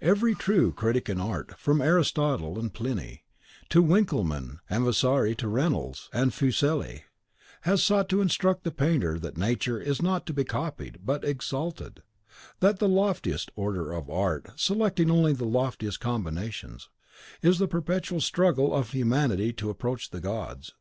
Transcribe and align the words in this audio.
Every 0.00 0.36
true 0.36 0.70
critic 0.72 1.08
in 1.08 1.18
art, 1.20 1.58
from 1.58 1.80
Aristotle 1.80 2.60
and 2.60 2.72
Pliny, 2.72 3.24
from 3.68 3.88
Winkelman 3.88 4.60
and 4.70 4.84
Vasari 4.84 5.34
to 5.38 5.48
Reynolds 5.48 6.08
and 6.12 6.32
Fuseli, 6.32 7.06
has 7.62 7.82
sought 7.82 8.08
to 8.10 8.20
instruct 8.20 8.62
the 8.62 8.70
painter 8.70 9.18
that 9.18 9.36
Nature 9.36 9.80
is 9.80 10.00
not 10.00 10.26
to 10.26 10.32
be 10.32 10.44
copied, 10.44 11.00
but 11.04 11.24
EXALTED; 11.24 12.04
that 12.60 12.78
the 12.78 12.86
loftiest 12.86 13.50
order 13.56 13.90
of 13.90 14.08
art, 14.08 14.46
selecting 14.54 15.10
only 15.10 15.32
the 15.32 15.44
loftiest 15.44 15.98
combinations, 15.98 16.88
is 17.42 17.58
the 17.58 17.66
perpetual 17.66 18.20
struggle 18.20 18.72
of 18.72 18.90
Humanity 18.90 19.52
to 19.54 19.70
approach 19.70 20.10
the 20.10 20.20
gods. 20.20 20.74